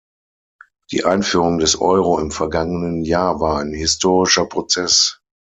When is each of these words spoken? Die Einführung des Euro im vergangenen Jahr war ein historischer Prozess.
Die 0.91 1.03
Einführung 1.05 1.59
des 1.59 1.79
Euro 1.79 2.17
im 2.17 2.31
vergangenen 2.31 3.03
Jahr 3.03 3.39
war 3.39 3.59
ein 3.59 3.71
historischer 3.71 4.47
Prozess. 4.47 5.21